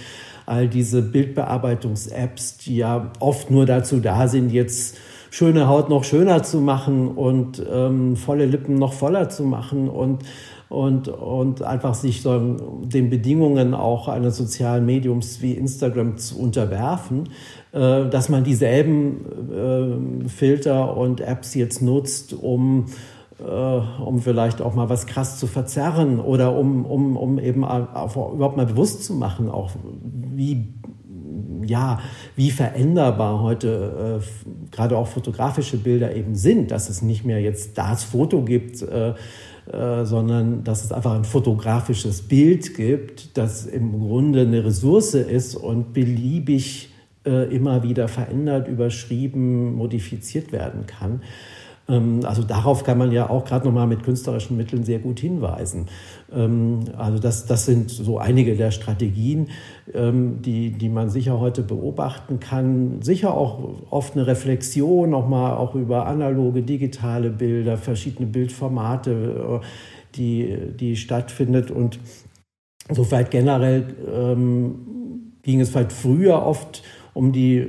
[0.47, 4.97] all diese Bildbearbeitungs-Apps, die ja oft nur dazu da sind, jetzt
[5.31, 10.23] schöne Haut noch schöner zu machen und ähm, volle Lippen noch voller zu machen und
[10.69, 12.39] und, und einfach sich so
[12.85, 17.29] den Bedingungen auch eines sozialen Mediums wie Instagram zu unterwerfen,
[17.73, 22.87] äh, dass man dieselben äh, Filter und Apps jetzt nutzt, um
[23.41, 28.57] äh, um vielleicht auch mal was krass zu verzerren oder um, um, um eben überhaupt
[28.57, 29.73] mal bewusst zu machen, auch
[30.35, 30.75] wie
[31.67, 32.01] ja,
[32.37, 37.79] wie veränderbar heute äh, gerade auch fotografische Bilder eben sind, dass es nicht mehr jetzt
[37.79, 39.15] das Foto gibt, äh,
[39.73, 45.55] äh, sondern dass es einfach ein fotografisches Bild gibt, das im Grunde eine Ressource ist
[45.55, 46.91] und beliebig
[47.25, 51.23] äh, immer wieder verändert, überschrieben, modifiziert werden kann.
[51.89, 55.87] Ähm, also darauf kann man ja auch gerade nochmal mit künstlerischen Mitteln sehr gut hinweisen.
[56.33, 59.49] Ähm, also das, das sind so einige der Strategien,
[59.93, 63.03] ähm, die, die man sicher heute beobachten kann.
[63.03, 63.59] Sicher auch
[63.91, 69.67] oft eine Reflexion nochmal auch über analoge, digitale Bilder, verschiedene Bildformate, äh,
[70.17, 71.71] die, die stattfindet.
[71.71, 71.99] Und
[72.91, 76.83] so weit generell ähm, ging es vielleicht früher oft
[77.15, 77.69] um die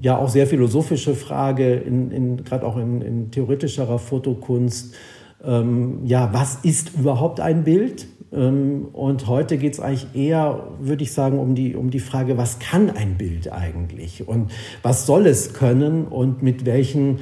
[0.00, 4.94] ja auch sehr philosophische Frage, in, in, gerade auch in, in theoretischerer Fotokunst,
[5.44, 8.06] ähm, ja, was ist überhaupt ein Bild?
[8.32, 12.36] Ähm, und heute geht es eigentlich eher, würde ich sagen, um die, um die Frage,
[12.36, 14.26] was kann ein Bild eigentlich?
[14.28, 14.50] Und
[14.82, 17.20] was soll es können und mit welchen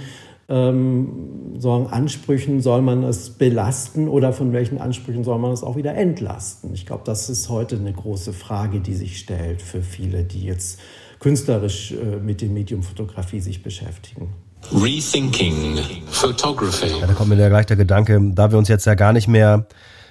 [0.48, 5.76] ähm, sagen, Ansprüchen soll man es belasten oder von welchen Ansprüchen soll man es auch
[5.76, 6.72] wieder entlasten?
[6.74, 10.80] Ich glaube, das ist heute eine große Frage, die sich stellt für viele, die jetzt
[11.20, 14.34] künstlerisch äh, mit dem Medium Fotografie sich beschäftigen.
[14.72, 15.78] Rethinking
[16.10, 17.00] Photography.
[17.00, 19.28] Ja, da kommt mir ja gleich der Gedanke, da wir uns jetzt ja gar nicht
[19.28, 19.66] mehr,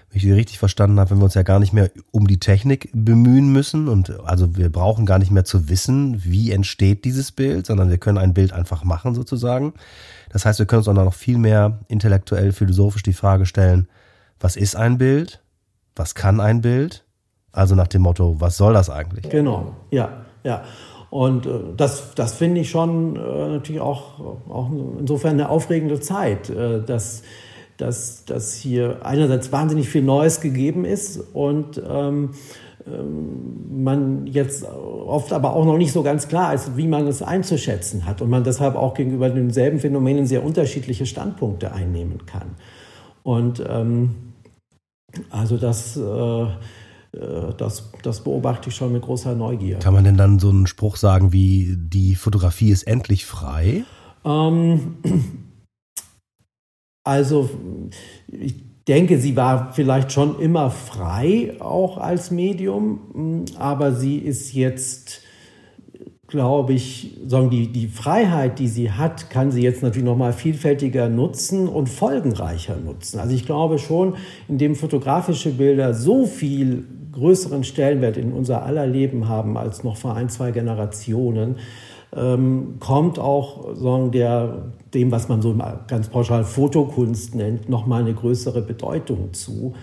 [0.09, 2.39] wenn ich Sie richtig verstanden habe, wenn wir uns ja gar nicht mehr um die
[2.39, 7.31] Technik bemühen müssen und also wir brauchen gar nicht mehr zu wissen, wie entsteht dieses
[7.31, 9.73] Bild, sondern wir können ein Bild einfach machen sozusagen.
[10.31, 13.87] Das heißt, wir können uns auch noch viel mehr intellektuell, philosophisch die Frage stellen,
[14.39, 15.41] was ist ein Bild?
[15.95, 17.03] Was kann ein Bild?
[17.51, 19.29] Also nach dem Motto, was soll das eigentlich?
[19.29, 20.63] Genau, ja, ja.
[21.09, 26.49] Und äh, das, das finde ich schon äh, natürlich auch, auch insofern eine aufregende Zeit,
[26.49, 27.23] äh, dass,
[27.77, 32.31] dass, dass hier einerseits wahnsinnig viel Neues gegeben ist und ähm,
[32.87, 37.21] ähm, man jetzt oft aber auch noch nicht so ganz klar ist, wie man es
[37.21, 42.55] einzuschätzen hat und man deshalb auch gegenüber denselben Phänomenen sehr unterschiedliche Standpunkte einnehmen kann.
[43.23, 44.15] Und ähm,
[45.29, 46.45] also das äh,
[47.57, 49.79] das, das beobachte ich schon mit großer Neugier.
[49.79, 53.83] Kann man denn dann so einen Spruch sagen wie, die Fotografie ist endlich frei?
[54.23, 54.97] Ähm,
[57.03, 57.49] also
[58.27, 58.55] ich
[58.87, 65.21] denke, sie war vielleicht schon immer frei, auch als Medium, aber sie ist jetzt
[66.27, 70.33] glaube ich, sagen die, die Freiheit, die sie hat, kann sie jetzt natürlich noch mal
[70.33, 73.19] vielfältiger nutzen und folgenreicher nutzen.
[73.19, 74.15] Also ich glaube schon,
[74.49, 80.15] indem fotografische Bilder so viel größeren Stellenwert in unser aller Leben haben als noch vor
[80.15, 81.55] ein, zwei Generationen,
[82.15, 85.55] ähm, kommt auch sagen, der, dem, was man so
[85.87, 89.73] ganz pauschal Fotokunst nennt, noch mal eine größere Bedeutung zu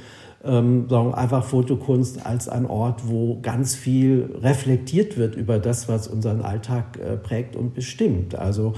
[0.45, 6.09] ähm, sondern einfach Fotokunst als ein Ort, wo ganz viel reflektiert wird über das, was
[6.09, 8.35] unseren Alltag äh, prägt und bestimmt.
[8.35, 8.75] Also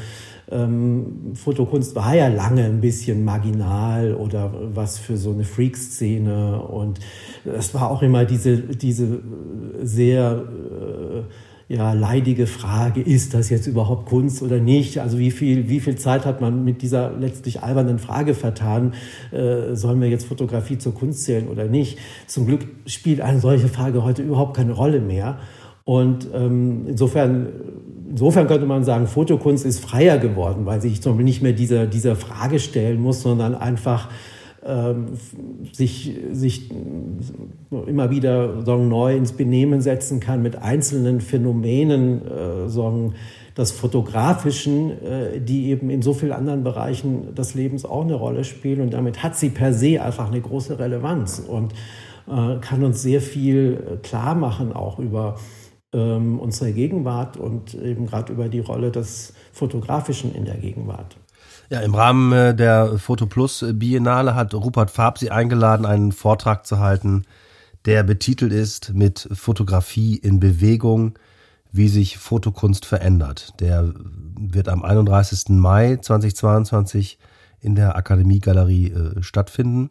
[0.50, 7.00] ähm, Fotokunst war ja lange ein bisschen marginal oder was für so eine Freak-Szene und
[7.44, 9.20] es war auch immer diese, diese
[9.82, 11.22] sehr äh,
[11.68, 15.00] ja, leidige Frage, ist das jetzt überhaupt Kunst oder nicht?
[15.00, 18.94] Also wie viel, wie viel Zeit hat man mit dieser letztlich albernen Frage vertan,
[19.32, 21.98] äh, sollen wir jetzt Fotografie zur Kunst zählen oder nicht?
[22.28, 25.38] Zum Glück spielt eine solche Frage heute überhaupt keine Rolle mehr.
[25.82, 27.48] Und ähm, insofern,
[28.10, 31.86] insofern könnte man sagen, Fotokunst ist freier geworden, weil sich zum Beispiel nicht mehr dieser,
[31.86, 34.08] dieser Frage stellen muss, sondern einfach
[35.72, 36.70] sich, sich
[37.70, 43.14] immer wieder sagen, neu ins Benehmen setzen kann mit einzelnen Phänomenen, äh, sagen,
[43.56, 48.44] des Fotografischen, äh, die eben in so vielen anderen Bereichen des Lebens auch eine Rolle
[48.44, 48.80] spielen.
[48.80, 51.72] Und damit hat sie per se einfach eine große Relevanz und
[52.28, 55.36] äh, kann uns sehr viel klar machen, auch über
[55.94, 61.16] ähm, unsere Gegenwart und eben gerade über die Rolle des Fotografischen in der Gegenwart.
[61.68, 66.64] Ja, im Rahmen äh, der Foto Plus Biennale hat Rupert Farb sie eingeladen, einen Vortrag
[66.64, 67.24] zu halten,
[67.86, 71.18] der betitelt ist mit Fotografie in Bewegung,
[71.72, 73.54] wie sich Fotokunst verändert.
[73.60, 73.92] Der
[74.38, 75.48] wird am 31.
[75.50, 77.18] Mai 2022
[77.60, 79.90] in der Akademiegalerie äh, stattfinden.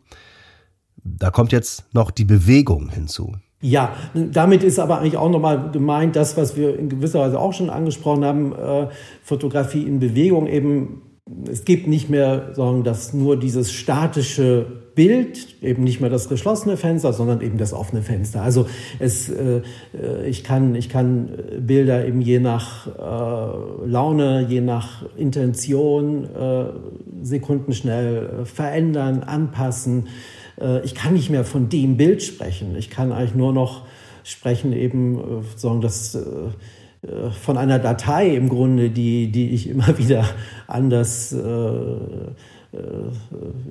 [1.03, 3.35] Da kommt jetzt noch die Bewegung hinzu.
[3.61, 7.53] Ja, damit ist aber eigentlich auch nochmal gemeint, das, was wir in gewisser Weise auch
[7.53, 8.87] schon angesprochen haben, äh,
[9.23, 11.01] Fotografie in Bewegung eben
[11.49, 16.77] es gibt nicht mehr sagen, dass nur dieses statische Bild, eben nicht mehr das geschlossene
[16.77, 18.43] Fenster, sondern eben das offene Fenster.
[18.43, 18.67] Also
[18.99, 19.61] es, äh,
[20.25, 26.65] ich, kann, ich kann Bilder eben je nach äh, Laune, je nach Intention äh,
[27.23, 30.07] sekundenschnell äh, verändern, anpassen.
[30.61, 32.75] Äh, ich kann nicht mehr von dem Bild sprechen.
[32.77, 33.85] Ich kann eigentlich nur noch
[34.23, 36.21] sprechen eben, äh, sagen, dass äh,
[37.41, 40.25] von einer Datei im Grunde, die, die ich immer wieder
[40.67, 42.77] anders äh,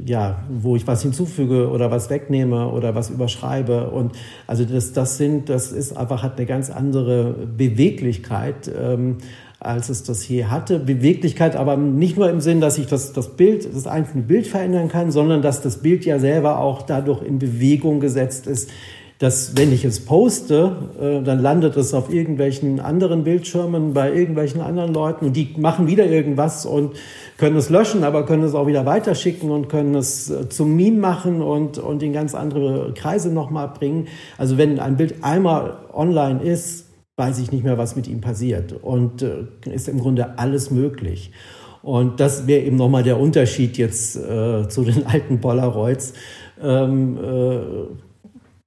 [0.06, 3.90] ja, wo ich was hinzufüge oder was wegnehme oder was überschreibe.
[3.90, 4.12] Und
[4.46, 8.70] also das, das sind, das ist einfach, hat eine ganz andere Beweglichkeit.
[8.74, 9.18] Ähm,
[9.60, 10.78] als es das je hatte.
[10.78, 14.88] Beweglichkeit aber nicht nur im Sinn, dass ich das, das Bild, das einzelne Bild verändern
[14.88, 18.68] kann, sondern dass das Bild ja selber auch dadurch in Bewegung gesetzt ist,
[19.18, 24.60] dass wenn ich es poste, äh, dann landet es auf irgendwelchen anderen Bildschirmen bei irgendwelchen
[24.60, 26.96] anderen Leuten und die machen wieder irgendwas und
[27.38, 30.98] können es löschen, aber können es auch wieder weiterschicken und können es äh, zum Meme
[30.98, 34.08] machen und, und in ganz andere Kreise nochmal bringen.
[34.36, 38.72] Also wenn ein Bild einmal online ist, weiß ich nicht mehr, was mit ihm passiert
[38.72, 41.30] und äh, ist im Grunde alles möglich.
[41.82, 46.14] Und das wäre eben nochmal der Unterschied jetzt äh, zu den alten Polaroids.
[46.60, 47.60] Ähm, äh,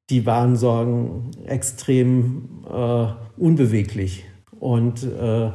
[0.09, 4.25] die waren sagen extrem äh, unbeweglich
[4.59, 5.51] und äh,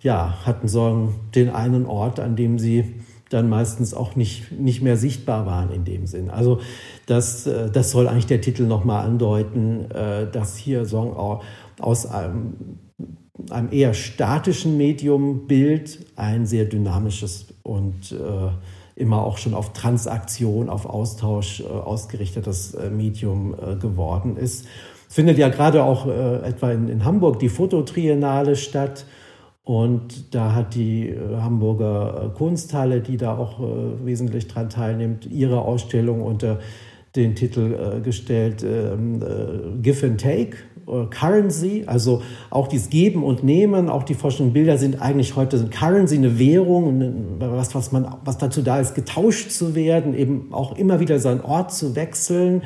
[0.00, 2.94] ja hatten sagen den einen Ort, an dem sie
[3.30, 6.30] dann meistens auch nicht, nicht mehr sichtbar waren in dem Sinn.
[6.30, 6.60] Also
[7.06, 11.14] das, äh, das soll eigentlich der Titel nochmal andeuten, äh, dass hier sagen,
[11.80, 12.54] aus einem,
[13.50, 18.50] einem eher statischen Medium Bild ein sehr dynamisches und äh,
[18.96, 24.66] immer auch schon auf Transaktion, auf Austausch äh, ausgerichtetes äh, Medium äh, geworden ist.
[25.08, 29.06] Es findet ja gerade auch äh, etwa in, in, Hamburg die Fototriennale statt.
[29.64, 33.58] Und da hat die äh, Hamburger äh, Kunsthalle, die da auch
[34.04, 36.60] wesentlich dran teilnimmt, ihre Ausstellung unter
[37.16, 39.20] den Titel gestellt ähm,
[39.80, 45.00] Give and Take Currency, also auch dieses Geben und Nehmen, auch die forschenden Bilder sind
[45.00, 49.74] eigentlich heute sind Currency, eine Währung, was, was, man, was dazu da ist, getauscht zu
[49.74, 52.62] werden, eben auch immer wieder seinen Ort zu wechseln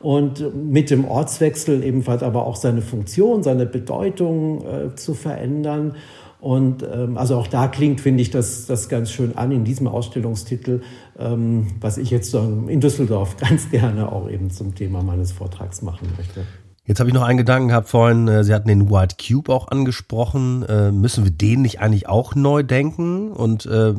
[0.00, 5.96] und mit dem Ortswechsel ebenfalls aber auch seine Funktion, seine Bedeutung äh, zu verändern.
[6.40, 9.88] Und ähm, also auch da klingt, finde ich, das, das ganz schön an in diesem
[9.88, 10.82] Ausstellungstitel,
[11.18, 16.06] ähm, was ich jetzt in Düsseldorf ganz gerne auch eben zum Thema meines Vortrags machen
[16.18, 16.44] möchte.
[16.86, 19.68] Jetzt habe ich noch einen Gedanken gehabt vorhin, äh, Sie hatten den White Cube auch
[19.68, 20.64] angesprochen.
[20.64, 23.32] Äh, müssen wir den nicht eigentlich auch neu denken?
[23.32, 23.94] Und äh,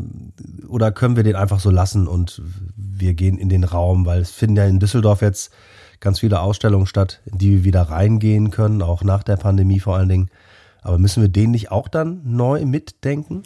[0.68, 2.42] oder können wir den einfach so lassen und
[2.76, 5.52] wir gehen in den Raum, weil es finden ja in Düsseldorf jetzt
[6.00, 9.96] ganz viele Ausstellungen statt, in die wir wieder reingehen können, auch nach der Pandemie vor
[9.96, 10.30] allen Dingen.
[10.86, 13.42] Aber müssen wir den nicht auch dann neu mitdenken?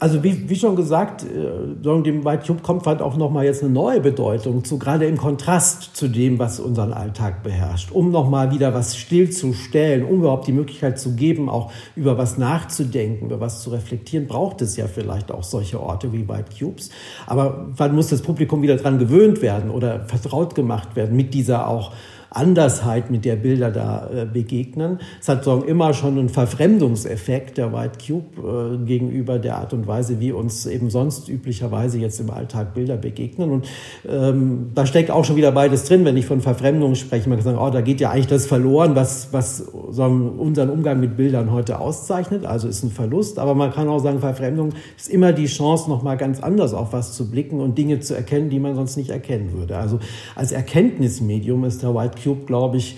[0.00, 4.02] Also wie, wie schon gesagt, äh, dem Cube kommt halt auch nochmal jetzt eine neue
[4.02, 8.98] Bedeutung zu, gerade im Kontrast zu dem, was unseren Alltag beherrscht, um nochmal wieder was
[8.98, 14.26] stillzustellen, um überhaupt die Möglichkeit zu geben, auch über was nachzudenken, über was zu reflektieren,
[14.26, 16.90] braucht es ja vielleicht auch solche Orte wie White Cubes.
[17.26, 21.66] Aber wann muss das Publikum wieder dran gewöhnt werden oder vertraut gemacht werden mit dieser
[21.66, 21.92] auch
[22.34, 24.98] Andersheit, mit der Bilder da äh, begegnen.
[25.20, 29.86] Es hat so immer schon einen Verfremdungseffekt der White Cube äh, gegenüber der Art und
[29.86, 33.50] Weise, wie uns eben sonst üblicherweise jetzt im Alltag Bilder begegnen.
[33.50, 33.68] Und
[34.08, 37.28] ähm, da steckt auch schon wieder beides drin, wenn ich von Verfremdung spreche.
[37.28, 41.00] Man kann sagen, oh, da geht ja eigentlich das verloren, was, was sagen, unseren Umgang
[41.00, 42.44] mit Bildern heute auszeichnet.
[42.44, 43.38] Also ist ein Verlust.
[43.38, 47.12] Aber man kann auch sagen, Verfremdung ist immer die Chance, nochmal ganz anders auf was
[47.12, 49.76] zu blicken und Dinge zu erkennen, die man sonst nicht erkennen würde.
[49.76, 50.00] Also
[50.34, 52.96] als Erkenntnismedium ist der White Cube, glaube ich,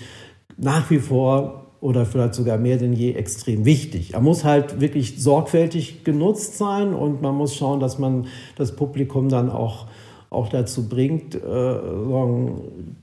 [0.57, 4.13] nach wie vor oder vielleicht sogar mehr denn je extrem wichtig.
[4.13, 9.29] Er muss halt wirklich sorgfältig genutzt sein und man muss schauen, dass man das Publikum
[9.29, 9.85] dann auch,
[10.29, 12.97] auch dazu bringt, äh, sagen,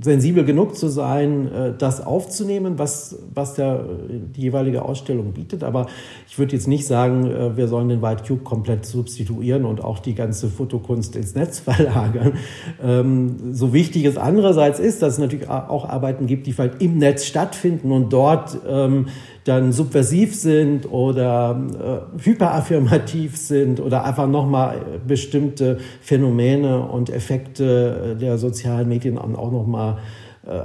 [0.00, 5.62] sensibel genug zu sein, äh, das aufzunehmen, was, was der, die jeweilige Ausstellung bietet.
[5.62, 5.86] Aber
[6.28, 9.98] ich würde jetzt nicht sagen, äh, wir sollen den White Cube komplett substituieren und auch
[9.98, 12.34] die ganze Fotokunst ins Netz verlagern.
[12.82, 16.98] Ähm, so wichtig es andererseits ist, dass es natürlich auch Arbeiten gibt, die vielleicht im
[16.98, 19.06] Netz stattfinden und dort ähm,
[19.44, 28.38] dann subversiv sind oder äh, hyperaffirmativ sind oder einfach nochmal bestimmte Phänomene und Effekte der
[28.38, 29.98] sozialen Medien auch nochmal
[30.46, 30.60] äh,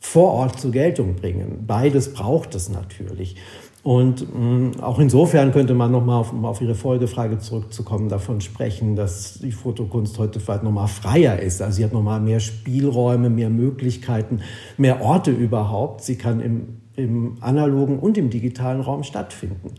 [0.00, 1.64] vor Ort zur Geltung bringen.
[1.66, 3.36] Beides braucht es natürlich.
[3.82, 9.38] Und mh, auch insofern könnte man nochmal um auf Ihre Folgefrage zurückzukommen, davon sprechen, dass
[9.38, 11.62] die Fotokunst heute vielleicht nochmal freier ist.
[11.62, 14.40] Also sie hat nochmal mehr Spielräume, mehr Möglichkeiten,
[14.76, 16.02] mehr Orte überhaupt.
[16.02, 19.74] Sie kann im im analogen und im digitalen Raum stattfinden.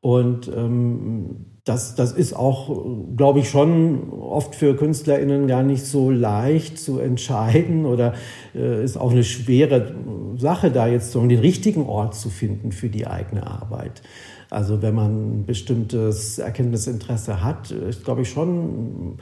[0.00, 6.10] Und ähm, das, das ist auch, glaube ich, schon oft für KünstlerInnen gar nicht so
[6.10, 8.14] leicht zu entscheiden oder
[8.54, 9.94] äh, ist auch eine schwere
[10.36, 14.02] Sache, da jetzt so den richtigen Ort zu finden für die eigene Arbeit.
[14.48, 19.18] Also wenn man ein bestimmtes Erkenntnisinteresse hat, ist, glaube ich, schon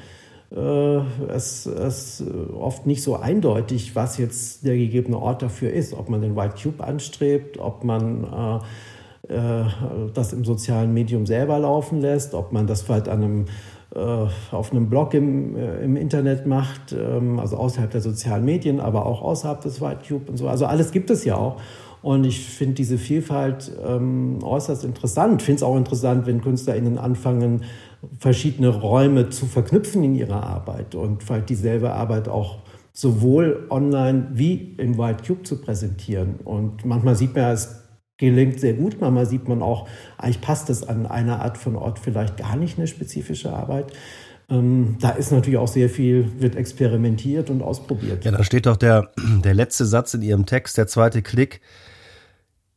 [0.57, 2.25] es, es
[2.57, 6.55] oft nicht so eindeutig, was jetzt der gegebene Ort dafür ist, ob man den White
[6.63, 8.59] Cube anstrebt, ob man äh,
[9.29, 9.65] äh,
[10.13, 13.45] das im sozialen Medium selber laufen lässt, ob man das vielleicht an einem
[13.95, 18.81] äh, auf einem Blog im, äh, im Internet macht, ähm, also außerhalb der sozialen Medien,
[18.81, 20.49] aber auch außerhalb des WhiteCube und so.
[20.49, 21.61] Also alles gibt es ja auch.
[22.03, 25.41] Und ich finde diese Vielfalt ähm, äußerst interessant.
[25.41, 27.63] Ich finde es auch interessant, wenn KünstlerInnen anfangen,
[28.19, 32.59] verschiedene Räume zu verknüpfen in ihrer Arbeit und vielleicht dieselbe Arbeit auch
[32.93, 36.37] sowohl online wie im White Cube zu präsentieren.
[36.45, 37.83] Und manchmal sieht man, es
[38.17, 41.99] gelingt sehr gut, manchmal sieht man auch, eigentlich passt es an einer Art von Ort
[41.99, 43.93] vielleicht gar nicht eine spezifische Arbeit.
[44.49, 48.25] Ähm, da ist natürlich auch sehr viel, wird experimentiert und ausprobiert.
[48.25, 49.11] Ja, da steht doch der,
[49.43, 51.61] der letzte Satz in Ihrem Text, der zweite Klick,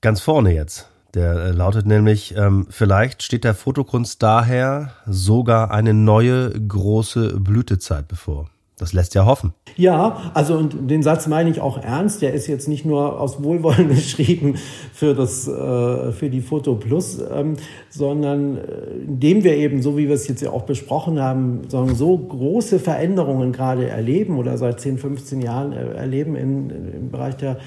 [0.01, 0.89] ganz vorne jetzt.
[1.14, 8.08] Der äh, lautet nämlich, ähm, vielleicht steht der Fotokunst daher sogar eine neue große Blütezeit
[8.08, 8.49] bevor.
[8.80, 9.53] Das lässt ja hoffen.
[9.76, 12.22] Ja, also und den Satz meine ich auch ernst.
[12.22, 14.55] Der ist jetzt nicht nur aus Wohlwollen geschrieben
[14.93, 17.55] für das äh, für die Foto Plus, ähm,
[17.89, 18.62] sondern äh,
[19.08, 22.78] indem wir eben, so wie wir es jetzt ja auch besprochen haben, sagen, so große
[22.78, 27.58] Veränderungen gerade erleben oder seit 10, 15 Jahren äh, erleben in, im Bereich der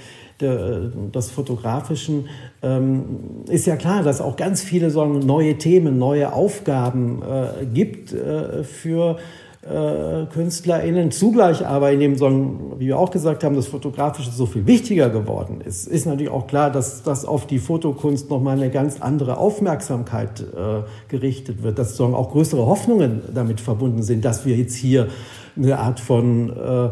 [0.41, 2.29] der, des Fotografischen,
[2.63, 8.13] ähm, ist ja klar, dass auch ganz viele so neue Themen, neue Aufgaben äh, gibt
[8.13, 9.17] äh, für
[9.63, 11.11] äh, KünstlerInnen.
[11.11, 15.11] Zugleich aber in dem Song, wie wir auch gesagt haben, das Fotografische so viel wichtiger
[15.11, 19.37] geworden ist, ist natürlich auch klar, dass das auf die Fotokunst nochmal eine ganz andere
[19.37, 24.75] Aufmerksamkeit äh, gerichtet wird, dass Song auch größere Hoffnungen damit verbunden sind, dass wir jetzt
[24.75, 25.09] hier
[25.57, 26.91] eine Art von äh,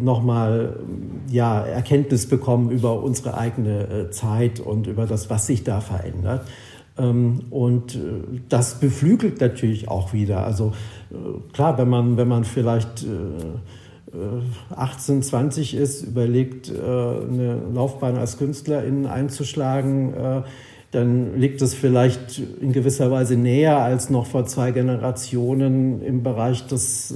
[0.00, 0.76] nochmal
[1.30, 6.46] ja, Erkenntnis bekommen über unsere eigene äh, Zeit und über das, was sich da verändert.
[6.98, 7.98] Ähm, und äh,
[8.48, 10.44] das beflügelt natürlich auch wieder.
[10.44, 10.72] Also
[11.10, 13.06] äh, klar, wenn man, wenn man vielleicht
[14.74, 20.14] 18, äh, 20 ist, überlegt, eine Laufbahn als Künstlerin einzuschlagen,
[20.92, 26.66] dann liegt es vielleicht in gewisser Weise näher als noch vor zwei Generationen im Bereich
[26.66, 27.14] des,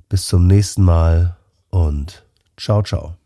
[0.08, 1.36] bis zum nächsten Mal
[1.68, 2.24] und
[2.56, 3.16] ciao, ciao.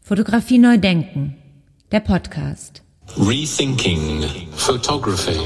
[0.00, 1.36] Fotografie neu denken,
[1.90, 2.82] der Podcast.
[3.18, 5.38] Rethinking Photography.